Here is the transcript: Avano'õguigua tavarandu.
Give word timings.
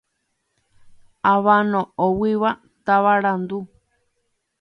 Avano'õguigua 1.31 2.51
tavarandu. 2.91 3.59